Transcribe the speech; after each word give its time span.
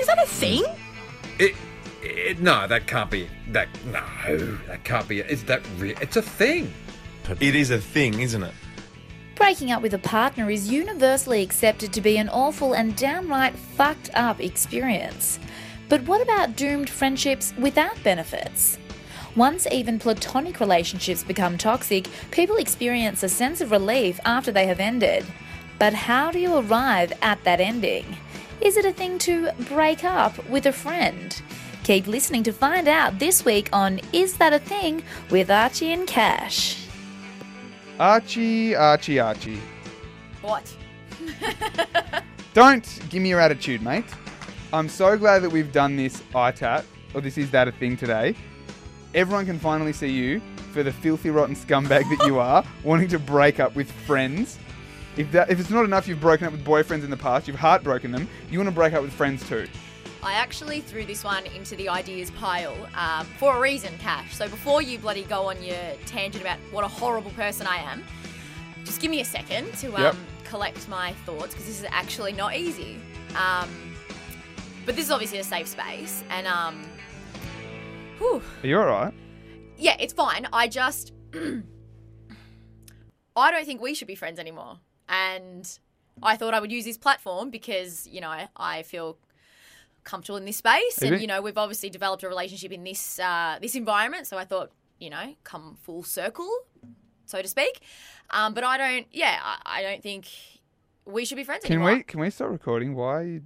Is 0.00 0.06
that 0.06 0.18
a 0.18 0.26
thing? 0.26 0.64
It, 1.38 1.54
it, 2.02 2.40
no, 2.40 2.66
that 2.66 2.86
can't 2.86 3.10
be. 3.10 3.28
That 3.48 3.68
no, 3.84 4.00
that 4.66 4.82
can't 4.84 5.06
be. 5.06 5.20
Is 5.20 5.44
that 5.44 5.60
real? 5.76 5.96
It's 6.00 6.16
a 6.16 6.22
thing. 6.22 6.72
It 7.38 7.54
is 7.54 7.70
a 7.70 7.78
thing, 7.78 8.20
isn't 8.20 8.42
it? 8.42 8.54
Breaking 9.34 9.70
up 9.70 9.82
with 9.82 9.92
a 9.92 9.98
partner 9.98 10.50
is 10.50 10.70
universally 10.70 11.42
accepted 11.42 11.92
to 11.92 12.00
be 12.00 12.16
an 12.16 12.30
awful 12.30 12.72
and 12.72 12.96
downright 12.96 13.54
fucked 13.54 14.10
up 14.14 14.40
experience. 14.40 15.38
But 15.90 16.02
what 16.04 16.22
about 16.22 16.56
doomed 16.56 16.88
friendships 16.88 17.52
without 17.58 18.02
benefits? 18.02 18.78
Once 19.36 19.66
even 19.70 19.98
platonic 19.98 20.60
relationships 20.60 21.22
become 21.22 21.58
toxic, 21.58 22.08
people 22.30 22.56
experience 22.56 23.22
a 23.22 23.28
sense 23.28 23.60
of 23.60 23.70
relief 23.70 24.18
after 24.24 24.50
they 24.50 24.66
have 24.66 24.80
ended. 24.80 25.26
But 25.78 25.94
how 25.94 26.30
do 26.30 26.38
you 26.38 26.56
arrive 26.56 27.12
at 27.22 27.42
that 27.44 27.60
ending? 27.60 28.16
Is 28.62 28.76
it 28.76 28.84
a 28.84 28.92
thing 28.92 29.18
to 29.20 29.50
break 29.70 30.04
up 30.04 30.46
with 30.50 30.66
a 30.66 30.72
friend? 30.72 31.40
Keep 31.82 32.06
listening 32.06 32.42
to 32.42 32.52
find 32.52 32.88
out 32.88 33.18
this 33.18 33.42
week 33.42 33.70
on 33.72 34.02
Is 34.12 34.36
That 34.36 34.52
a 34.52 34.58
Thing 34.58 35.02
with 35.30 35.50
Archie 35.50 35.94
and 35.94 36.06
Cash. 36.06 36.86
Archie, 37.98 38.76
Archie, 38.76 39.18
Archie. 39.18 39.60
What? 40.42 40.76
Don't 42.54 43.00
give 43.08 43.22
me 43.22 43.30
your 43.30 43.40
attitude, 43.40 43.80
mate. 43.80 44.04
I'm 44.74 44.90
so 44.90 45.16
glad 45.16 45.38
that 45.38 45.50
we've 45.50 45.72
done 45.72 45.96
this 45.96 46.22
ITAT, 46.34 46.84
or 47.14 47.22
this 47.22 47.38
is 47.38 47.50
that 47.52 47.66
a 47.66 47.72
thing 47.72 47.96
today. 47.96 48.34
Everyone 49.14 49.46
can 49.46 49.58
finally 49.58 49.94
see 49.94 50.10
you 50.10 50.42
for 50.72 50.82
the 50.82 50.92
filthy, 50.92 51.30
rotten 51.30 51.56
scumbag 51.56 51.88
that 52.14 52.26
you 52.26 52.38
are, 52.38 52.62
wanting 52.84 53.08
to 53.08 53.18
break 53.18 53.58
up 53.58 53.74
with 53.74 53.90
friends. 53.90 54.58
If 55.16 55.30
that, 55.32 55.50
if 55.50 55.58
it's 55.60 55.70
not 55.70 55.84
enough, 55.84 56.06
you've 56.06 56.20
broken 56.20 56.46
up 56.46 56.52
with 56.52 56.64
boyfriends 56.64 57.04
in 57.04 57.10
the 57.10 57.16
past, 57.16 57.46
you've 57.48 57.58
heartbroken 57.58 58.10
them. 58.12 58.28
You 58.50 58.58
want 58.58 58.68
to 58.68 58.74
break 58.74 58.92
up 58.92 59.02
with 59.02 59.12
friends 59.12 59.46
too. 59.48 59.66
I 60.22 60.34
actually 60.34 60.80
threw 60.82 61.04
this 61.04 61.24
one 61.24 61.46
into 61.46 61.74
the 61.76 61.88
ideas 61.88 62.30
pile 62.32 62.76
um, 62.94 63.26
for 63.38 63.56
a 63.56 63.60
reason, 63.60 63.96
Cash. 63.98 64.34
So 64.34 64.48
before 64.48 64.82
you 64.82 64.98
bloody 64.98 65.24
go 65.24 65.46
on 65.48 65.62
your 65.62 65.76
tangent 66.06 66.42
about 66.44 66.58
what 66.70 66.84
a 66.84 66.88
horrible 66.88 67.30
person 67.32 67.66
I 67.66 67.76
am, 67.78 68.04
just 68.84 69.00
give 69.00 69.10
me 69.10 69.20
a 69.20 69.24
second 69.24 69.72
to 69.78 69.88
um, 69.96 70.02
Yep. 70.02 70.16
collect 70.44 70.88
my 70.88 71.12
thoughts 71.24 71.48
because 71.54 71.66
this 71.66 71.78
is 71.80 71.86
actually 71.90 72.32
not 72.34 72.54
easy. 72.54 72.98
Um, 73.34 73.68
but 74.84 74.94
this 74.94 75.06
is 75.06 75.10
obviously 75.10 75.38
a 75.38 75.44
safe 75.44 75.68
space, 75.68 76.22
and 76.30 76.46
um, 76.46 76.82
whew, 78.18 78.42
Are 78.62 78.66
you 78.66 78.78
alright? 78.78 79.14
yeah, 79.78 79.96
it's 79.98 80.12
fine. 80.12 80.46
I 80.52 80.68
just, 80.68 81.12
I 83.36 83.50
don't 83.50 83.64
think 83.64 83.80
we 83.80 83.94
should 83.94 84.08
be 84.08 84.14
friends 84.14 84.38
anymore. 84.38 84.78
And 85.10 85.78
I 86.22 86.36
thought 86.36 86.54
I 86.54 86.60
would 86.60 86.72
use 86.72 86.84
this 86.84 86.96
platform 86.96 87.50
because, 87.50 88.06
you 88.06 88.20
know, 88.20 88.46
I 88.56 88.82
feel 88.84 89.18
comfortable 90.04 90.38
in 90.38 90.44
this 90.44 90.58
space. 90.58 90.98
Is 90.98 91.02
and, 91.02 91.14
it? 91.16 91.20
you 91.20 91.26
know, 91.26 91.42
we've 91.42 91.58
obviously 91.58 91.90
developed 91.90 92.22
a 92.22 92.28
relationship 92.28 92.72
in 92.72 92.84
this, 92.84 93.18
uh, 93.18 93.58
this 93.60 93.74
environment. 93.74 94.26
So 94.26 94.38
I 94.38 94.44
thought, 94.44 94.70
you 94.98 95.10
know, 95.10 95.34
come 95.44 95.76
full 95.82 96.04
circle, 96.04 96.50
so 97.26 97.42
to 97.42 97.48
speak. 97.48 97.80
Um, 98.30 98.54
but 98.54 98.64
I 98.64 98.78
don't, 98.78 99.06
yeah, 99.10 99.38
I, 99.42 99.80
I 99.80 99.82
don't 99.82 100.02
think 100.02 100.28
we 101.04 101.24
should 101.24 101.36
be 101.36 101.44
friends 101.44 101.64
Can 101.64 101.74
anymore. 101.74 101.96
we 101.96 102.02
can 102.04 102.20
we 102.20 102.30
start 102.30 102.52
recording? 102.52 102.94
Why? 102.94 103.40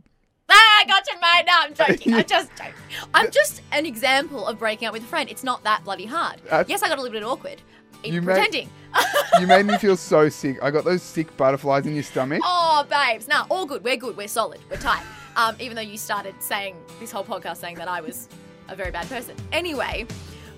I 0.85 0.87
gotcha, 0.87 1.13
mate. 1.21 1.45
No, 1.47 1.53
I'm 1.57 1.75
joking. 1.75 2.15
I'm 2.15 2.25
just 2.27 2.51
joking. 2.57 2.73
I'm 3.15 3.31
just 3.31 3.63
an 3.73 3.87
example 3.87 4.47
of 4.47 4.59
breaking 4.59 4.87
up 4.89 4.93
with 4.95 5.03
a 5.03 5.07
friend. 5.07 5.31
It's 5.31 5.43
not 5.45 5.63
that 5.65 5.83
bloody 5.85 6.07
hard. 6.07 6.41
Uh, 6.51 6.65
yes, 6.69 6.83
I 6.83 6.89
got 6.89 6.99
a 6.99 7.03
little 7.03 7.13
bit 7.19 7.25
awkward 7.25 7.61
You 8.05 8.21
may- 8.23 8.35
pretending. 8.35 8.71
You 9.41 9.47
made 9.49 9.67
me 9.67 9.77
feel 9.79 9.97
so 9.97 10.29
sick. 10.29 10.63
I 10.63 10.71
got 10.71 10.85
those 10.85 11.03
sick 11.03 11.37
butterflies 11.37 11.87
in 11.87 11.95
your 11.95 12.05
stomach. 12.05 12.41
oh, 12.45 12.87
babes. 12.89 13.27
Nah, 13.27 13.47
all 13.51 13.67
good. 13.67 13.83
We're 13.83 13.97
good. 13.97 14.17
We're 14.17 14.29
solid. 14.29 14.61
We're 14.71 14.77
tight. 14.77 15.03
Um, 15.37 15.57
even 15.59 15.75
though 15.75 15.83
you 15.83 15.99
started 15.99 16.35
saying 16.41 16.77
this 17.01 17.11
whole 17.11 17.25
podcast 17.25 17.57
saying 17.57 17.75
that 17.77 17.89
I 17.89 18.01
was 18.01 18.29
a 18.69 18.77
very 18.77 18.93
bad 18.93 19.09
person. 19.09 19.35
Anyway, 19.51 20.07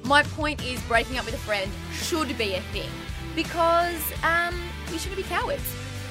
my 0.04 0.22
point 0.22 0.62
is 0.62 0.80
breaking 0.82 1.16
up 1.16 1.24
with 1.24 1.34
a 1.34 1.38
friend 1.38 1.70
should 1.94 2.36
be 2.36 2.54
a 2.54 2.60
thing 2.72 2.90
because 3.34 4.02
um, 4.22 4.54
we 4.92 4.98
shouldn't 4.98 5.16
be 5.16 5.22
cowards. 5.22 5.64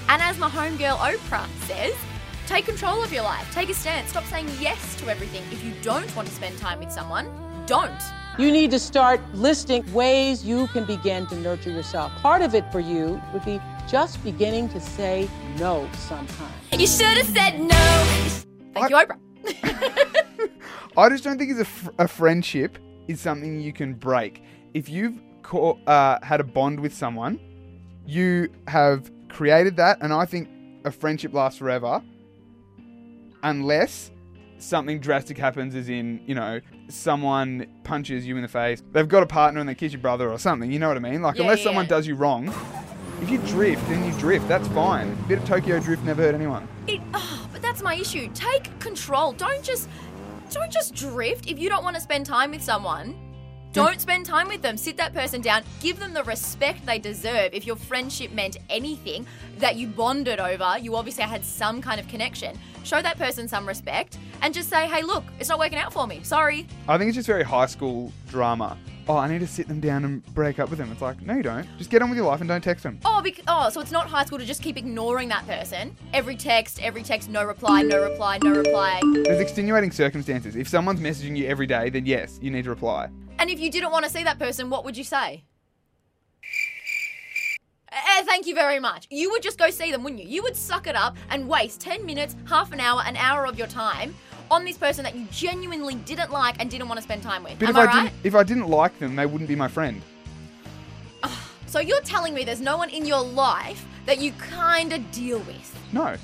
And 0.09 0.21
as 0.21 0.39
my 0.39 0.49
homegirl 0.49 0.97
Oprah 0.97 1.45
says, 1.67 1.93
take 2.47 2.65
control 2.65 3.03
of 3.03 3.11
your 3.11 3.23
life. 3.23 3.51
Take 3.53 3.69
a 3.69 3.73
stand. 3.73 4.07
Stop 4.07 4.23
saying 4.25 4.47
yes 4.59 4.95
to 4.97 5.09
everything. 5.09 5.43
If 5.51 5.63
you 5.63 5.73
don't 5.81 6.13
want 6.15 6.27
to 6.27 6.33
spend 6.33 6.57
time 6.57 6.79
with 6.79 6.91
someone, 6.91 7.29
don't. 7.65 7.91
You 8.37 8.51
need 8.51 8.71
to 8.71 8.79
start 8.79 9.21
listing 9.33 9.91
ways 9.93 10.45
you 10.45 10.67
can 10.67 10.85
begin 10.85 11.25
to 11.27 11.35
nurture 11.35 11.71
yourself. 11.71 12.11
Part 12.21 12.41
of 12.41 12.53
it 12.53 12.69
for 12.71 12.79
you 12.79 13.21
would 13.33 13.45
be 13.45 13.59
just 13.87 14.23
beginning 14.23 14.69
to 14.69 14.79
say 14.79 15.29
no 15.57 15.89
sometimes. 15.93 16.51
You 16.71 16.87
should 16.87 17.17
have 17.17 17.27
said 17.27 17.59
no. 17.59 18.43
Thank 18.73 18.89
you, 18.89 18.95
Oprah. 18.95 20.49
I 20.97 21.09
just 21.09 21.23
don't 21.23 21.37
think 21.37 21.51
it's 21.51 21.59
a, 21.59 21.65
fr- 21.65 21.91
a 21.99 22.07
friendship 22.07 22.77
is 23.07 23.21
something 23.21 23.59
you 23.59 23.73
can 23.73 23.93
break. 23.93 24.43
If 24.73 24.89
you've 24.89 25.19
co- 25.43 25.79
uh, 25.87 26.19
had 26.23 26.39
a 26.39 26.43
bond 26.43 26.79
with 26.79 26.93
someone, 26.93 27.39
you 28.05 28.49
have 28.67 29.11
created 29.29 29.77
that, 29.77 29.99
and 30.01 30.11
I 30.13 30.25
think 30.25 30.49
a 30.83 30.91
friendship 30.91 31.33
lasts 31.33 31.59
forever, 31.59 32.01
unless 33.45 34.11
something 34.57 34.99
drastic 34.99 35.37
happens, 35.37 35.75
as 35.75 35.87
in 35.87 36.21
you 36.25 36.35
know 36.35 36.59
someone 36.89 37.67
punches 37.83 38.25
you 38.27 38.35
in 38.35 38.41
the 38.41 38.47
face, 38.47 38.83
they've 38.91 39.07
got 39.07 39.23
a 39.23 39.27
partner 39.27 39.59
and 39.59 39.69
they 39.69 39.75
kiss 39.75 39.93
your 39.93 40.01
brother 40.01 40.29
or 40.29 40.37
something. 40.37 40.71
You 40.71 40.79
know 40.79 40.89
what 40.89 40.97
I 40.97 40.99
mean? 40.99 41.21
Like 41.21 41.35
Yeah, 41.35 41.43
unless 41.43 41.59
yeah, 41.59 41.65
someone 41.65 41.85
yeah. 41.85 41.89
does 41.89 42.07
you 42.07 42.15
wrong, 42.15 42.53
if 43.21 43.29
you 43.29 43.37
drift, 43.39 43.87
then 43.87 44.03
you 44.03 44.17
drift. 44.19 44.47
That's 44.47 44.67
fine. 44.69 45.11
A 45.11 45.27
bit 45.27 45.37
of 45.39 45.45
Tokyo 45.45 45.79
drift 45.79 46.03
never 46.03 46.23
hurt 46.23 46.35
anyone. 46.35 46.67
It, 46.87 47.01
oh, 47.13 47.47
but 47.53 47.61
that's 47.61 47.81
my 47.81 47.95
issue. 47.95 48.29
Take 48.33 48.77
control. 48.79 49.31
Don't 49.33 49.63
just 49.63 49.87
don't 50.51 50.71
just 50.71 50.95
drift. 50.95 51.47
If 51.47 51.59
you 51.59 51.69
don't 51.69 51.83
want 51.83 51.95
to 51.95 52.01
spend 52.01 52.25
time 52.25 52.51
with 52.51 52.63
someone, 52.63 53.15
don't 53.73 53.99
spend 53.99 54.25
time 54.25 54.47
with 54.47 54.61
them. 54.61 54.77
Sit 54.77 54.95
that 54.97 55.13
person 55.13 55.41
down. 55.41 55.63
Give 55.81 55.99
them 55.99 56.13
the 56.13 56.23
respect 56.23 56.85
they 56.85 56.97
deserve. 56.97 57.53
If 57.53 57.67
your 57.67 57.75
friendship 57.75 58.31
meant 58.31 58.57
anything 58.69 59.27
that 59.57 59.75
you 59.75 59.87
bonded 59.87 60.39
over, 60.39 60.77
you 60.79 60.95
obviously 60.95 61.23
had 61.25 61.43
some 61.43 61.81
kind 61.81 61.99
of 61.99 62.07
connection. 62.07 62.57
Show 62.85 63.01
that 63.01 63.17
person 63.17 63.47
some 63.47 63.67
respect 63.67 64.17
and 64.41 64.53
just 64.53 64.69
say, 64.69 64.87
"Hey, 64.87 65.01
look, 65.01 65.25
it's 65.39 65.49
not 65.49 65.59
working 65.59 65.77
out 65.77 65.91
for 65.91 66.07
me. 66.07 66.21
Sorry." 66.23 66.67
I 66.87 66.97
think 66.97 67.09
it's 67.09 67.15
just 67.15 67.27
very 67.27 67.43
high 67.43 67.65
school 67.65 68.13
drama. 68.29 68.77
Oh, 69.07 69.17
I 69.17 69.27
need 69.27 69.39
to 69.41 69.47
sit 69.47 69.67
them 69.67 69.79
down 69.79 70.03
and 70.03 70.25
break 70.33 70.57
up 70.57 70.69
with 70.69 70.79
them. 70.79 70.91
It's 70.91 71.01
like, 71.01 71.21
no, 71.21 71.35
you 71.35 71.43
don't. 71.43 71.67
Just 71.77 71.91
get 71.91 72.01
on 72.01 72.09
with 72.09 72.17
your 72.17 72.25
life 72.25 72.41
and 72.41 72.47
don't 72.47 72.63
text 72.63 72.81
them. 72.81 72.99
Oh, 73.05 73.21
bec- 73.21 73.41
oh, 73.47 73.69
so 73.69 73.79
it's 73.79 73.91
not 73.91 74.07
high 74.07 74.25
school 74.25 74.39
to 74.39 74.45
just 74.45 74.63
keep 74.63 74.77
ignoring 74.77 75.29
that 75.29 75.45
person. 75.45 75.95
Every 76.11 76.35
text, 76.35 76.81
every 76.81 77.03
text, 77.03 77.29
no 77.29 77.43
reply, 77.43 77.83
no 77.83 78.01
reply, 78.01 78.39
no 78.41 78.49
reply. 78.49 79.01
There's 79.23 79.39
extenuating 79.39 79.91
circumstances. 79.91 80.55
If 80.55 80.67
someone's 80.67 81.01
messaging 81.01 81.37
you 81.37 81.45
every 81.45 81.67
day, 81.67 81.91
then 81.91 82.07
yes, 82.07 82.39
you 82.41 82.49
need 82.49 82.63
to 82.63 82.71
reply. 82.71 83.09
And 83.37 83.51
if 83.51 83.59
you 83.59 83.69
didn't 83.69 83.91
want 83.91 84.05
to 84.05 84.11
see 84.11 84.23
that 84.23 84.39
person, 84.39 84.71
what 84.71 84.83
would 84.85 84.97
you 84.97 85.03
say? 85.03 85.43
Eh, 88.17 88.23
thank 88.23 88.47
you 88.47 88.55
very 88.55 88.79
much. 88.79 89.07
You 89.09 89.29
would 89.31 89.41
just 89.43 89.57
go 89.57 89.69
see 89.69 89.91
them, 89.91 90.03
wouldn't 90.03 90.21
you? 90.21 90.27
You 90.29 90.41
would 90.43 90.55
suck 90.55 90.87
it 90.87 90.95
up 90.95 91.17
and 91.29 91.49
waste 91.49 91.81
10 91.81 92.05
minutes, 92.05 92.35
half 92.47 92.71
an 92.71 92.79
hour, 92.79 93.01
an 93.05 93.17
hour 93.17 93.45
of 93.45 93.57
your 93.57 93.67
time 93.67 94.15
on 94.49 94.63
this 94.63 94.77
person 94.77 95.03
that 95.03 95.15
you 95.15 95.25
genuinely 95.31 95.95
didn't 95.95 96.31
like 96.31 96.55
and 96.59 96.69
didn't 96.69 96.87
want 96.87 96.97
to 96.97 97.03
spend 97.03 97.23
time 97.23 97.43
with. 97.43 97.59
But 97.59 97.69
Am 97.69 97.75
if 97.75 97.75
I 97.75 97.81
I, 97.81 97.85
right? 97.85 98.03
didn't, 98.03 98.13
if 98.23 98.35
I 98.35 98.43
didn't 98.43 98.69
like 98.69 98.97
them, 98.99 99.15
they 99.15 99.25
wouldn't 99.25 99.49
be 99.49 99.55
my 99.55 99.67
friend. 99.67 100.01
So 101.67 101.81
you're 101.81 101.99
telling 102.01 102.33
me 102.33 102.45
there's 102.45 102.61
no 102.61 102.77
one 102.77 102.89
in 102.89 103.05
your 103.05 103.21
life 103.21 103.85
that 104.05 104.19
you 104.19 104.31
kind 104.33 104.93
of 104.93 105.11
deal 105.11 105.39
with? 105.39 105.77
No, 105.91 106.15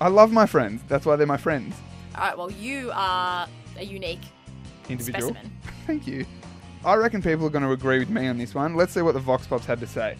I 0.00 0.08
love 0.08 0.32
my 0.32 0.46
friends. 0.46 0.82
That's 0.88 1.06
why 1.06 1.14
they're 1.14 1.28
my 1.28 1.36
friends. 1.36 1.76
All 2.16 2.22
right, 2.24 2.36
well, 2.36 2.50
you 2.50 2.90
are 2.92 3.46
a 3.78 3.84
unique 3.84 4.22
Individual. 4.88 5.28
specimen. 5.30 5.52
Thank 5.86 6.08
you. 6.08 6.26
I 6.84 6.94
reckon 6.94 7.22
people 7.22 7.46
are 7.46 7.50
going 7.50 7.62
to 7.62 7.70
agree 7.70 8.00
with 8.00 8.08
me 8.08 8.26
on 8.26 8.36
this 8.38 8.52
one. 8.52 8.74
Let's 8.74 8.92
see 8.92 9.02
what 9.02 9.12
the 9.14 9.20
Vox 9.20 9.46
Pops 9.46 9.66
had 9.66 9.78
to 9.78 9.86
say. 9.86 10.16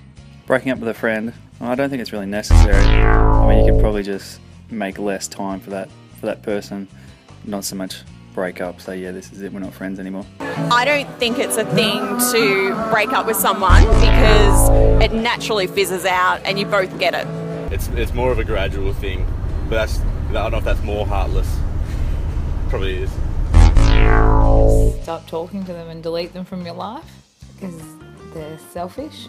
Breaking 0.51 0.73
up 0.73 0.81
with 0.81 0.89
a 0.89 0.95
friend, 0.95 1.33
well, 1.61 1.71
I 1.71 1.77
don't 1.77 1.91
think 1.91 2.03
it's 2.03 2.13
really 2.13 2.27
necessary. 2.27 2.75
I 2.75 3.49
mean, 3.49 3.65
you 3.65 3.73
could 3.73 3.81
probably 3.81 4.03
just 4.03 4.41
make 4.69 4.99
less 4.99 5.29
time 5.29 5.61
for 5.61 5.71
that 5.71 5.89
for 6.19 6.27
that 6.27 6.43
person, 6.43 6.89
not 7.45 7.65
so 7.65 7.77
much 7.77 8.03
break 8.35 8.61
up. 8.61 8.81
Say, 8.81 8.99
yeah, 8.99 9.13
this 9.13 9.31
is 9.31 9.43
it. 9.43 9.53
We're 9.53 9.61
not 9.61 9.73
friends 9.73 10.01
anymore. 10.01 10.27
I 10.41 10.85
don't 10.85 11.09
think 11.21 11.39
it's 11.39 11.57
a 11.57 11.65
thing 11.65 12.01
to 12.33 12.75
break 12.91 13.13
up 13.13 13.27
with 13.27 13.37
someone 13.37 13.85
because 14.01 14.71
it 15.01 15.13
naturally 15.13 15.69
fizzes 15.69 16.05
out 16.05 16.41
and 16.45 16.59
you 16.59 16.67
both 16.67 16.99
get 16.99 17.15
it. 17.15 17.29
It's 17.73 17.87
it's 17.91 18.13
more 18.13 18.33
of 18.33 18.41
a 18.41 18.45
gradual 18.45 18.93
thing, 18.93 19.25
but 19.69 19.77
that's 19.77 20.01
I 20.31 20.33
don't 20.33 20.51
know 20.51 20.59
if 20.59 20.65
that's 20.65 20.83
more 20.83 21.07
heartless. 21.07 21.49
Probably 22.71 23.05
is. 23.05 23.11
Stop 25.05 25.29
talking 25.29 25.65
to 25.65 25.73
them 25.73 25.91
and 25.91 26.03
delete 26.03 26.33
them 26.33 26.45
from 26.45 26.67
your 26.67 26.75
life 26.75 27.05
because 27.55 27.81
they're 28.35 28.59
selfish 28.59 29.29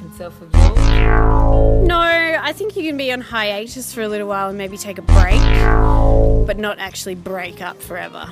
and 0.00 0.12
self 0.14 0.40
absorbed. 0.40 1.86
No, 1.86 1.98
I 1.98 2.52
think 2.52 2.76
you 2.76 2.82
can 2.84 2.96
be 2.96 3.12
on 3.12 3.20
hiatus 3.20 3.92
for 3.92 4.02
a 4.02 4.08
little 4.08 4.28
while 4.28 4.48
and 4.48 4.58
maybe 4.58 4.76
take 4.76 4.98
a 4.98 5.02
break, 5.02 5.40
but 6.46 6.58
not 6.58 6.78
actually 6.78 7.14
break 7.14 7.60
up 7.60 7.80
forever. 7.80 8.30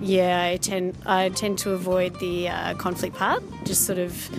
Yeah, 0.00 0.42
I 0.44 0.56
tend 0.56 0.96
I 1.06 1.28
tend 1.28 1.58
to 1.60 1.70
avoid 1.70 2.18
the 2.18 2.48
uh, 2.48 2.74
conflict 2.74 3.16
part. 3.16 3.42
Just 3.64 3.84
sort 3.84 3.98
of 3.98 4.30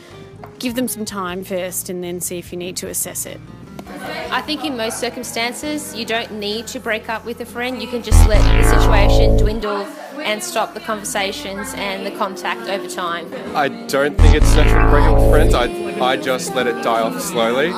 give 0.60 0.76
them 0.76 0.88
some 0.88 1.06
time 1.06 1.44
first, 1.44 1.90
and 1.90 2.04
then 2.04 2.22
see 2.22 2.38
if 2.38 2.52
you 2.52 2.58
need 2.58 2.78
to 2.78 2.88
assess 2.88 3.26
it. 3.26 3.40
I 3.88 4.42
think 4.42 4.64
in 4.66 4.78
most 4.78 5.00
circumstances, 5.00 5.94
you 5.96 6.06
don't 6.06 6.32
need 6.34 6.68
to 6.68 6.80
break 6.80 7.10
up 7.10 7.26
with 7.26 7.40
a 7.42 7.46
friend. 7.46 7.82
You 7.82 7.88
can 7.88 8.02
just 8.02 8.28
let 8.28 8.42
the 8.42 8.82
situation 8.82 9.38
dwindle 9.38 9.86
and 10.24 10.42
stop 10.42 10.74
the 10.74 10.80
conversations 10.80 11.74
and 11.76 12.06
the 12.06 12.12
contact 12.12 12.70
over 12.70 12.88
time. 12.88 13.32
I 13.56 13.68
don't 13.88 14.18
think 14.18 14.36
it's 14.36 14.56
natural 14.56 14.86
to 14.86 14.90
break 14.90 15.04
up 15.06 15.20
with 15.20 15.30
friends. 15.30 15.54
I, 15.54 15.66
I 16.02 16.18
just 16.18 16.56
let 16.56 16.68
it 16.68 16.82
die 16.84 17.02
off 17.02 17.20
slowly. 17.22 17.72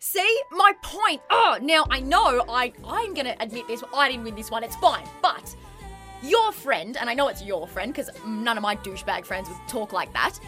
See 0.00 0.40
my 0.52 0.72
point. 0.82 1.20
Oh, 1.30 1.58
now 1.60 1.84
I 1.90 2.00
know 2.00 2.44
I 2.48 2.72
I'm 2.86 3.12
gonna 3.14 3.36
admit 3.40 3.68
this. 3.68 3.84
I 3.94 4.10
didn't 4.10 4.24
win 4.24 4.34
this 4.34 4.50
one. 4.50 4.64
It's 4.64 4.76
fine, 4.76 5.06
but 5.20 5.54
your 6.22 6.52
friend, 6.52 6.96
and 6.96 7.08
I 7.10 7.14
know 7.14 7.28
it's 7.28 7.42
your 7.42 7.66
friend 7.66 7.92
because 7.92 8.10
none 8.26 8.56
of 8.56 8.62
my 8.62 8.76
douchebag 8.76 9.24
friends 9.24 9.48
would 9.48 9.58
talk 9.68 9.92
like 9.92 10.12
that, 10.12 10.38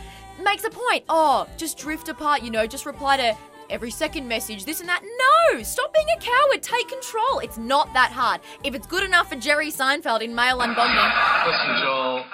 makes 0.43 0.65
a 0.65 0.71
point. 0.71 1.05
Oh, 1.09 1.47
just 1.57 1.79
drift 1.79 2.09
apart. 2.09 2.43
You 2.43 2.51
know, 2.51 2.67
just 2.67 2.87
reply 2.87 3.17
to 3.17 3.37
every 3.71 3.91
second 3.91 4.27
message, 4.27 4.65
this 4.65 4.81
and 4.81 4.89
that. 4.89 5.03
No, 5.03 5.63
stop 5.63 5.93
being 5.93 6.07
a 6.17 6.21
coward. 6.21 6.63
Take 6.63 6.89
control. 6.89 7.41
It's 7.41 7.59
not 7.59 7.93
that 7.95 8.13
hard. 8.13 8.41
If 8.65 8.75
it's 8.75 8.87
good 8.87 9.05
enough 9.05 9.29
for 9.29 9.37
Jerry 9.37 9.71
Seinfeld 9.71 10.23
in 10.23 10.35
Male 10.35 10.59
Unbonding, 10.59 11.47
Listen, 11.47 11.83
Joel. 11.83 12.25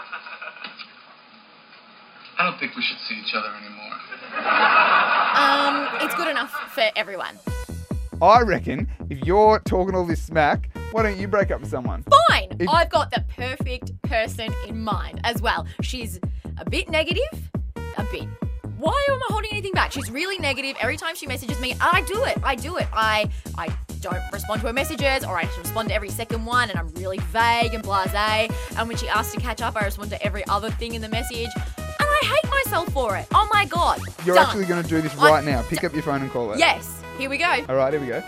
I 2.38 2.44
don't 2.50 2.58
think 2.58 2.74
we 2.76 2.82
should 2.82 2.98
see 3.08 3.14
each 3.14 3.34
other 3.34 3.48
anymore. 3.48 3.92
um, 5.36 5.88
it's 6.04 6.14
good 6.16 6.28
enough 6.28 6.50
for 6.72 6.84
everyone. 6.96 7.38
I 8.20 8.40
reckon 8.42 8.88
if 9.08 9.24
you're 9.24 9.60
talking 9.60 9.94
all 9.94 10.04
this 10.06 10.22
smack, 10.22 10.68
why 10.94 11.02
don't 11.02 11.18
you 11.18 11.26
break 11.26 11.50
up 11.50 11.60
with 11.60 11.70
someone? 11.70 12.04
Fine. 12.28 12.56
If- 12.60 12.68
I've 12.68 12.88
got 12.88 13.10
the 13.10 13.24
perfect 13.36 14.00
person 14.02 14.54
in 14.68 14.78
mind 14.80 15.20
as 15.24 15.42
well. 15.42 15.66
She's 15.80 16.20
a 16.56 16.70
bit 16.70 16.88
negative, 16.88 17.50
a 17.74 18.04
bit. 18.12 18.28
Why 18.78 19.06
am 19.08 19.16
I 19.16 19.26
holding 19.30 19.50
anything 19.50 19.72
back? 19.72 19.90
She's 19.90 20.08
really 20.08 20.38
negative 20.38 20.76
every 20.80 20.96
time 20.96 21.16
she 21.16 21.26
messages 21.26 21.60
me. 21.60 21.74
I 21.80 22.02
do 22.02 22.22
it. 22.22 22.38
I 22.44 22.54
do 22.54 22.76
it. 22.76 22.86
I 22.92 23.28
I 23.58 23.76
don't 24.02 24.22
respond 24.32 24.60
to 24.60 24.68
her 24.68 24.72
messages, 24.72 25.24
or 25.24 25.36
I 25.36 25.48
respond 25.58 25.88
to 25.88 25.94
every 25.96 26.10
second 26.10 26.44
one, 26.44 26.70
and 26.70 26.78
I'm 26.78 26.88
really 26.94 27.18
vague 27.18 27.74
and 27.74 27.82
blasé. 27.82 28.54
And 28.78 28.86
when 28.86 28.96
she 28.96 29.08
asks 29.08 29.34
to 29.34 29.40
catch 29.40 29.62
up, 29.62 29.74
I 29.76 29.84
respond 29.84 30.10
to 30.10 30.22
every 30.24 30.46
other 30.46 30.70
thing 30.70 30.94
in 30.94 31.02
the 31.02 31.08
message, 31.08 31.48
and 31.56 31.84
I 31.98 32.20
hate 32.22 32.50
myself 32.50 32.92
for 32.92 33.16
it. 33.16 33.26
Oh 33.32 33.48
my 33.52 33.64
god. 33.64 34.00
You're 34.24 34.36
Done. 34.36 34.46
actually 34.46 34.66
going 34.66 34.82
to 34.82 34.88
do 34.88 35.00
this 35.00 35.14
right 35.16 35.44
now. 35.44 35.62
Pick 35.62 35.82
up 35.82 35.92
your 35.92 36.02
phone 36.04 36.22
and 36.22 36.30
call 36.30 36.50
her. 36.50 36.56
Yes. 36.56 37.02
Here 37.18 37.28
we 37.28 37.38
go. 37.38 37.64
All 37.68 37.74
right, 37.74 37.92
here 37.92 38.00
we 38.00 38.06
go. 38.06 38.22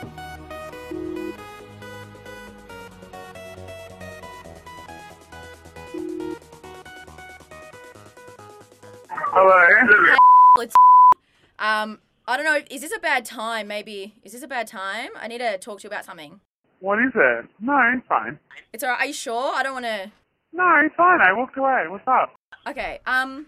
Hello. 9.39 10.17
It's 10.61 10.75
um. 11.59 11.99
I 12.27 12.37
don't 12.39 12.47
know. 12.47 12.59
Is 12.71 12.81
this 12.81 12.93
a 12.97 12.99
bad 12.99 13.27
time? 13.27 13.69
Maybe. 13.69 14.15
Is 14.25 14.33
this 14.33 14.43
a 14.43 14.49
bad 14.49 14.67
time? 14.67 15.11
I 15.15 15.29
need 15.29 15.39
to 15.39 15.59
talk 15.59 15.81
to 15.81 15.85
you 15.85 15.89
about 15.89 16.07
something. 16.07 16.41
What 16.81 16.99
is 16.99 17.13
it? 17.15 17.45
No, 17.61 17.79
it's 17.95 18.07
fine. 18.09 18.39
It's 18.73 18.83
alright. 18.83 18.99
Are 19.01 19.07
you 19.07 19.13
sure? 19.13 19.55
I 19.55 19.63
don't 19.63 19.75
want 19.75 19.85
to. 19.85 20.11
No, 20.55 20.81
it's 20.83 20.95
fine. 20.97 21.21
I 21.21 21.35
walked 21.35 21.59
away. 21.59 21.85
What's 21.87 22.09
up? 22.09 22.35
Okay. 22.67 23.01
Um. 23.05 23.45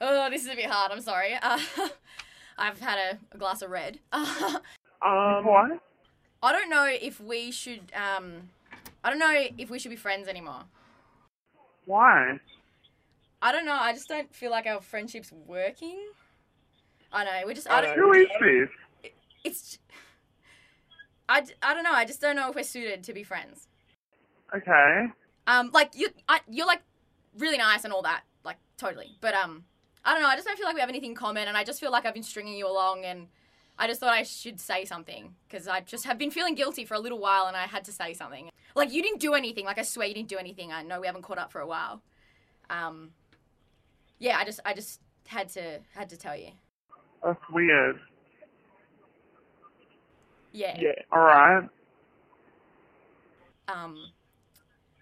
Oh, 0.00 0.30
this 0.30 0.42
is 0.42 0.48
a 0.48 0.54
bit 0.54 0.66
hard. 0.70 0.92
I'm 0.92 1.00
sorry. 1.00 1.34
Uh, 1.42 1.58
I've 2.58 2.78
had 2.78 2.98
a, 2.98 3.18
a 3.32 3.38
glass 3.38 3.62
of 3.62 3.70
red. 3.70 3.98
Um, 5.04 5.44
what? 5.44 5.78
I 6.42 6.52
don't 6.52 6.70
know 6.70 6.84
if 6.86 7.20
we 7.20 7.50
should. 7.50 7.92
Um. 7.94 8.50
I 9.04 9.10
don't 9.10 9.18
know 9.18 9.34
if 9.58 9.68
we 9.70 9.78
should 9.78 9.90
be 9.90 9.96
friends 9.96 10.26
anymore. 10.26 10.62
Why? 11.84 12.38
I 13.46 13.52
don't 13.52 13.64
know. 13.64 13.78
I 13.78 13.92
just 13.92 14.08
don't 14.08 14.34
feel 14.34 14.50
like 14.50 14.66
our 14.66 14.80
friendship's 14.80 15.30
working. 15.30 16.04
I 17.12 17.22
know. 17.22 17.46
We 17.46 17.54
just. 17.54 17.70
I 17.70 17.80
don't, 17.80 17.96
Who 17.96 18.12
is 18.12 18.26
this? 18.40 18.68
It's. 19.44 19.78
I, 21.28 21.44
I 21.62 21.72
don't 21.72 21.84
know. 21.84 21.92
I 21.92 22.04
just 22.04 22.20
don't 22.20 22.34
know 22.34 22.50
if 22.50 22.56
we're 22.56 22.64
suited 22.64 23.04
to 23.04 23.12
be 23.12 23.22
friends. 23.22 23.68
Okay. 24.52 25.06
Um, 25.46 25.70
like 25.72 25.92
you, 25.94 26.08
I, 26.28 26.40
you're 26.50 26.66
like 26.66 26.82
really 27.38 27.56
nice 27.56 27.84
and 27.84 27.92
all 27.92 28.02
that, 28.02 28.24
like 28.44 28.56
totally. 28.78 29.16
But 29.20 29.34
um, 29.34 29.62
I 30.04 30.12
don't 30.12 30.22
know. 30.22 30.28
I 30.28 30.34
just 30.34 30.48
don't 30.48 30.56
feel 30.56 30.66
like 30.66 30.74
we 30.74 30.80
have 30.80 30.90
anything 30.90 31.10
in 31.10 31.16
common, 31.16 31.46
and 31.46 31.56
I 31.56 31.62
just 31.62 31.78
feel 31.78 31.92
like 31.92 32.04
I've 32.04 32.14
been 32.14 32.24
stringing 32.24 32.54
you 32.54 32.68
along, 32.68 33.04
and 33.04 33.28
I 33.78 33.86
just 33.86 34.00
thought 34.00 34.12
I 34.12 34.24
should 34.24 34.58
say 34.58 34.84
something 34.84 35.36
because 35.48 35.68
I 35.68 35.82
just 35.82 36.04
have 36.04 36.18
been 36.18 36.32
feeling 36.32 36.56
guilty 36.56 36.84
for 36.84 36.94
a 36.94 37.00
little 37.00 37.20
while, 37.20 37.46
and 37.46 37.56
I 37.56 37.68
had 37.68 37.84
to 37.84 37.92
say 37.92 38.12
something. 38.12 38.50
Like 38.74 38.92
you 38.92 39.04
didn't 39.04 39.20
do 39.20 39.34
anything. 39.34 39.66
Like 39.66 39.78
I 39.78 39.82
swear 39.82 40.08
you 40.08 40.14
didn't 40.14 40.30
do 40.30 40.36
anything. 40.36 40.72
I 40.72 40.82
know 40.82 41.00
we 41.00 41.06
haven't 41.06 41.22
caught 41.22 41.38
up 41.38 41.52
for 41.52 41.60
a 41.60 41.66
while. 41.66 42.02
Um, 42.68 43.10
yeah, 44.18 44.38
I 44.38 44.44
just 44.44 44.60
I 44.64 44.74
just 44.74 45.00
had 45.26 45.48
to 45.50 45.80
had 45.94 46.08
to 46.10 46.16
tell 46.16 46.36
you. 46.36 46.50
That's 47.24 47.40
weird. 47.50 47.98
Yeah. 50.52 50.78
Yeah. 50.80 50.92
All 51.12 51.20
right. 51.20 51.68
Um, 53.68 53.96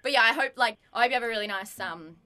but 0.02 0.12
yeah, 0.12 0.22
I 0.22 0.32
hope 0.32 0.52
like 0.56 0.78
I 0.92 1.02
hope 1.02 1.10
you 1.10 1.14
have 1.14 1.22
a 1.22 1.28
really 1.28 1.46
nice 1.46 1.78
um 1.78 2.16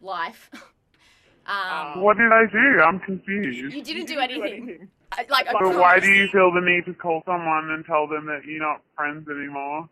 life. 0.00 0.50
um, 1.46 2.00
What 2.02 2.16
did 2.16 2.32
I 2.32 2.44
do? 2.50 2.80
I'm 2.82 3.00
confused. 3.00 3.74
you 3.74 3.82
didn't 3.82 4.06
do 4.06 4.18
anything. 4.18 4.88
I- 5.12 5.26
Like, 5.28 5.48
I 5.48 5.52
But 5.52 5.76
why 5.76 5.98
do 5.98 6.08
you 6.08 6.28
feel 6.28 6.52
the 6.52 6.60
need 6.60 6.84
to 6.86 6.94
call 6.94 7.22
someone 7.26 7.70
and 7.70 7.84
tell 7.84 8.06
them 8.06 8.26
that 8.26 8.44
you're 8.44 8.62
not 8.62 8.80
friends 8.96 9.28
anymore? 9.28 9.88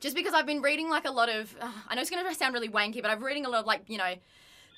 Just 0.00 0.14
because 0.14 0.34
I've 0.34 0.44
been 0.46 0.60
reading 0.60 0.90
like 0.90 1.06
a 1.06 1.10
lot 1.10 1.30
of, 1.30 1.56
uh, 1.60 1.72
I 1.88 1.94
know 1.94 2.02
it's 2.02 2.10
going 2.10 2.24
to 2.24 2.34
sound 2.34 2.52
really 2.54 2.68
wanky, 2.68 3.00
but 3.00 3.06
I've 3.10 3.18
been 3.18 3.26
reading 3.26 3.46
a 3.46 3.48
lot 3.48 3.60
of 3.60 3.66
like, 3.66 3.82
you 3.88 3.96
know, 3.96 4.14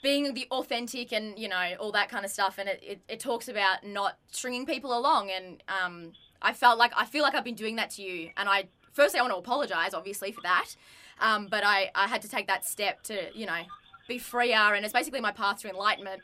being 0.02 0.34
the 0.34 0.46
authentic 0.50 1.12
and, 1.12 1.38
you 1.38 1.48
know, 1.48 1.74
all 1.78 1.92
that 1.92 2.08
kind 2.08 2.24
of 2.24 2.30
stuff. 2.30 2.58
And 2.58 2.68
it, 2.68 2.80
it, 2.82 3.00
it 3.08 3.20
talks 3.20 3.48
about 3.48 3.84
not 3.84 4.18
stringing 4.30 4.66
people 4.66 4.96
along. 4.96 5.30
And 5.30 5.62
um, 5.68 6.12
I 6.40 6.52
felt 6.52 6.78
like, 6.78 6.92
I 6.96 7.04
feel 7.04 7.22
like 7.22 7.34
I've 7.34 7.44
been 7.44 7.54
doing 7.54 7.76
that 7.76 7.90
to 7.90 8.02
you. 8.02 8.30
And 8.36 8.48
I, 8.48 8.68
firstly, 8.92 9.20
I 9.20 9.22
want 9.22 9.34
to 9.34 9.38
apologize, 9.38 9.94
obviously, 9.94 10.32
for 10.32 10.40
that. 10.42 10.74
Um, 11.20 11.48
but 11.50 11.64
I, 11.64 11.90
I 11.94 12.06
had 12.06 12.22
to 12.22 12.28
take 12.28 12.46
that 12.46 12.64
step 12.64 13.02
to, 13.04 13.30
you 13.34 13.46
know, 13.46 13.60
be 14.08 14.18
freer. 14.18 14.74
And 14.74 14.84
it's 14.84 14.94
basically 14.94 15.20
my 15.20 15.32
path 15.32 15.60
to 15.62 15.68
enlightenment. 15.68 16.22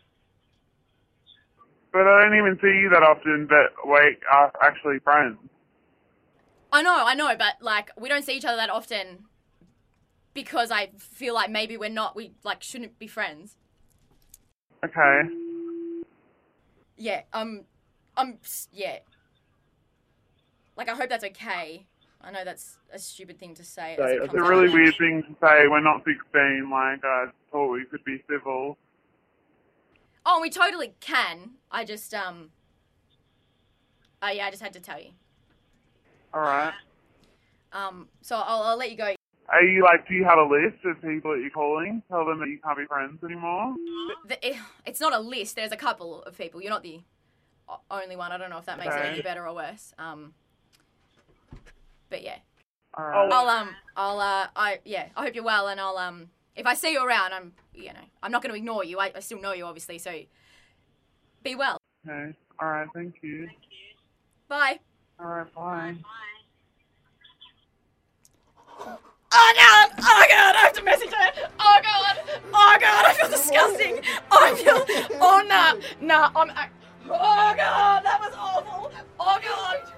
But 1.92 2.06
I 2.06 2.22
don't 2.22 2.36
even 2.36 2.58
see 2.60 2.68
you 2.68 2.90
that 2.90 3.02
often, 3.02 3.46
but 3.46 3.88
we 3.88 4.16
are 4.30 4.52
actually 4.62 4.98
friends. 5.00 5.38
I 6.72 6.82
know, 6.82 7.04
I 7.06 7.14
know, 7.14 7.34
but 7.38 7.54
like 7.60 7.90
we 7.98 8.08
don't 8.08 8.24
see 8.24 8.36
each 8.36 8.44
other 8.44 8.56
that 8.56 8.68
often 8.68 9.24
because 10.34 10.70
I 10.70 10.90
feel 10.98 11.32
like 11.32 11.50
maybe 11.50 11.76
we're 11.78 11.88
not, 11.88 12.14
we 12.14 12.32
like 12.44 12.62
shouldn't 12.62 12.98
be 12.98 13.06
friends. 13.06 13.56
Okay. 14.84 15.22
Yeah, 16.96 17.22
um, 17.32 17.62
um, 18.16 18.38
s- 18.44 18.68
yeah. 18.72 18.98
Like, 20.76 20.88
I 20.88 20.94
hope 20.94 21.08
that's 21.08 21.24
okay. 21.24 21.86
I 22.20 22.30
know 22.30 22.44
that's 22.44 22.78
a 22.92 22.98
stupid 22.98 23.38
thing 23.38 23.54
to 23.54 23.64
say. 23.64 23.96
It's 23.98 24.34
a 24.34 24.42
really 24.42 24.68
weird 24.68 24.96
thing 24.96 25.22
to 25.22 25.28
say. 25.40 25.66
We're 25.68 25.80
not 25.80 26.04
16. 26.04 26.70
Like, 26.70 27.04
I 27.04 27.26
thought 27.50 27.68
we 27.72 27.84
could 27.84 28.04
be 28.04 28.22
civil. 28.28 28.76
Oh, 30.24 30.40
we 30.40 30.50
totally 30.50 30.94
can. 31.00 31.52
I 31.70 31.84
just, 31.84 32.12
um, 32.12 32.50
oh 34.22 34.28
yeah, 34.30 34.46
I 34.46 34.50
just 34.50 34.62
had 34.62 34.72
to 34.72 34.80
tell 34.80 35.00
you. 35.00 35.10
All 36.34 36.40
right. 36.40 36.72
Um, 37.72 38.08
so 38.22 38.36
I'll, 38.36 38.62
I'll 38.62 38.76
let 38.76 38.90
you 38.90 38.96
go. 38.96 39.14
Are 39.48 39.62
you 39.62 39.82
like, 39.82 40.08
do 40.08 40.14
you 40.14 40.24
have 40.24 40.38
a 40.38 40.42
list 40.42 40.84
of 40.84 41.00
people 41.02 41.32
that 41.32 41.40
you're 41.40 41.50
calling? 41.50 42.02
Tell 42.10 42.24
them 42.26 42.40
that 42.40 42.48
you 42.48 42.58
can't 42.62 42.76
be 42.76 42.84
friends 42.86 43.22
anymore? 43.22 43.76
The, 44.26 44.46
it, 44.46 44.56
it's 44.84 45.00
not 45.00 45.12
a 45.12 45.20
list. 45.20 45.56
There's 45.56 45.72
a 45.72 45.76
couple 45.76 46.22
of 46.22 46.36
people. 46.36 46.60
You're 46.60 46.70
not 46.70 46.82
the 46.82 47.00
only 47.90 48.16
one. 48.16 48.32
I 48.32 48.38
don't 48.38 48.50
know 48.50 48.58
if 48.58 48.66
that 48.66 48.78
makes 48.78 48.94
it 48.94 49.00
any 49.00 49.22
better 49.22 49.46
or 49.46 49.54
worse. 49.54 49.94
Um, 49.98 50.34
but 52.10 52.22
yeah. 52.22 52.36
All 52.94 53.04
right. 53.04 53.32
I'll 53.32 53.48
um 53.48 53.68
I'll 53.96 54.20
uh 54.20 54.46
I 54.56 54.80
yeah 54.84 55.06
I 55.16 55.24
hope 55.24 55.34
you're 55.34 55.44
well 55.44 55.68
and 55.68 55.78
I'll 55.78 55.98
um 55.98 56.30
if 56.54 56.66
I 56.66 56.74
see 56.74 56.92
you 56.92 57.04
around 57.04 57.34
I'm 57.34 57.52
you 57.74 57.88
know 57.88 58.00
I'm 58.22 58.32
not 58.32 58.42
going 58.42 58.52
to 58.52 58.56
ignore 58.56 58.84
you 58.84 58.98
I, 58.98 59.12
I 59.14 59.20
still 59.20 59.40
know 59.40 59.52
you 59.52 59.64
obviously 59.64 59.98
so 59.98 60.18
be 61.42 61.54
well 61.54 61.76
Okay. 62.08 62.34
All 62.60 62.68
right. 62.68 62.88
Thank 62.94 63.16
you. 63.22 63.46
Thank 63.46 63.58
you. 63.70 63.96
Bye 64.48 64.78
All 65.20 65.26
right. 65.26 65.54
Bye. 68.86 68.98
Oh 69.32 69.52
god 69.56 69.90
oh 69.98 70.24
god 70.30 70.56
I 70.56 70.58
have 70.58 70.72
to 70.74 70.82
message 70.82 71.10
her 71.12 71.48
oh 71.58 71.78
god 71.82 72.18
oh 72.54 72.76
god 72.80 73.04
I 73.06 73.12
feel 73.14 73.30
disgusting 73.30 74.00
I 74.30 74.54
feel 74.54 74.84
oh 75.20 75.44
nah 75.48 75.74
nah 76.00 76.30
I'm 76.34 76.50
oh 77.04 77.54
god 77.56 78.04
that 78.04 78.20
was 78.20 78.34
awful 78.36 78.92
oh 79.20 79.38
god 79.42 79.92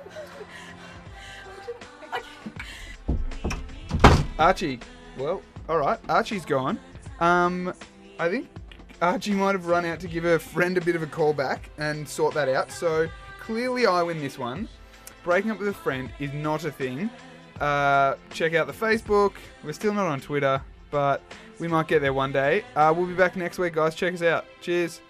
Archie. 4.39 4.79
Well, 5.17 5.43
all 5.69 5.79
right. 5.79 5.99
Archie's 6.09 6.45
gone. 6.45 6.79
Um, 7.19 7.75
I 8.21 8.29
think 8.29 8.49
Archie 9.03 9.33
might 9.33 9.53
have 9.53 9.67
run 9.67 9.85
out 9.85 9.99
to 10.01 10.09
give 10.09 10.23
her 10.23 10.39
friend 10.39 10.77
a 10.79 10.81
bit 10.81 10.95
of 10.95 11.03
a 11.03 11.07
call 11.07 11.33
back 11.33 11.71
and 11.79 12.09
sort 12.09 12.35
that 12.35 12.49
out. 12.49 12.71
So 12.71 13.09
clearly, 13.41 13.87
I 13.87 14.03
win 14.03 14.21
this 14.21 14.39
one. 14.39 14.69
Breaking 15.25 15.51
up 15.51 15.59
with 15.59 15.69
a 15.69 15.73
friend 15.73 16.11
is 16.21 16.33
not 16.33 16.65
a 16.65 16.71
thing. 16.71 17.11
Uh, 17.61 18.15
check 18.31 18.55
out 18.55 18.67
the 18.67 18.73
Facebook. 18.73 19.33
We're 19.65 19.73
still 19.73 19.93
not 19.95 20.07
on 20.07 20.21
Twitter, 20.21 20.61
but 20.91 21.23
we 21.59 21.69
might 21.69 21.89
get 21.89 22.01
there 22.01 22.13
one 22.13 22.33
day. 22.33 22.65
Uh, 22.77 22.95
we'll 22.97 23.07
be 23.07 23.15
back 23.15 23.37
next 23.37 23.59
week, 23.59 23.75
guys. 23.75 23.95
Check 23.95 24.15
us 24.15 24.23
out. 24.23 24.47
Cheers. 24.61 25.01